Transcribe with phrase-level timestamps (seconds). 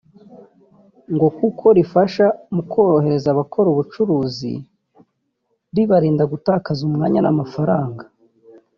[1.13, 4.53] ngo kuko rifasha mu korohereza abakora ubucuruzi
[5.75, 8.03] ribarinda gutakaza umwanya n’amafaranga